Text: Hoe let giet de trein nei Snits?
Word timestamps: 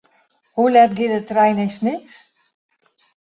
Hoe 0.57 0.69
let 0.73 0.95
giet 0.97 1.11
de 1.15 1.21
trein 1.29 1.55
nei 1.57 1.71
Snits? 1.75 2.11